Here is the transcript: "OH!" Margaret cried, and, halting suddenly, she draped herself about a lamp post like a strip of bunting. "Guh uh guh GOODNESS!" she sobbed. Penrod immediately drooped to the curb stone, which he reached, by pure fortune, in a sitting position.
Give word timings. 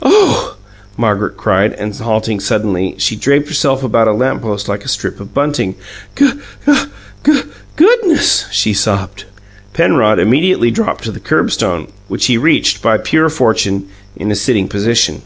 "OH!" 0.00 0.56
Margaret 0.96 1.36
cried, 1.36 1.74
and, 1.74 1.94
halting 1.94 2.40
suddenly, 2.40 2.94
she 2.96 3.14
draped 3.14 3.48
herself 3.48 3.82
about 3.82 4.08
a 4.08 4.14
lamp 4.14 4.40
post 4.40 4.66
like 4.66 4.82
a 4.82 4.88
strip 4.88 5.20
of 5.20 5.34
bunting. 5.34 5.74
"Guh 6.14 6.32
uh 6.66 6.86
guh 7.22 7.42
GOODNESS!" 7.76 8.46
she 8.50 8.72
sobbed. 8.72 9.24
Penrod 9.74 10.18
immediately 10.18 10.70
drooped 10.70 11.04
to 11.04 11.12
the 11.12 11.20
curb 11.20 11.50
stone, 11.50 11.88
which 12.08 12.28
he 12.28 12.38
reached, 12.38 12.80
by 12.80 12.96
pure 12.96 13.28
fortune, 13.28 13.86
in 14.16 14.30
a 14.30 14.34
sitting 14.34 14.68
position. 14.68 15.20